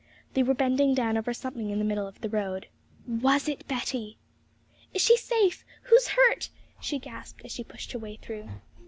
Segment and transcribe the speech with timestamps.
[0.33, 2.65] They were bending down over something in the middle of the road.
[3.07, 4.17] Was it Betty?
[4.95, 5.63] 'Is she safe?
[5.83, 6.49] Who is hurt?'
[6.81, 8.49] she gasped, as she pushed her way through.